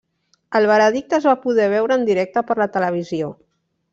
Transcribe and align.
El 0.59 0.63
veredicte 0.71 1.15
es 1.17 1.27
va 1.31 1.35
poder 1.43 1.69
veure 1.75 1.99
en 2.01 2.07
directe 2.09 2.45
per 2.47 2.57
la 2.63 2.69
televisió. 2.79 3.31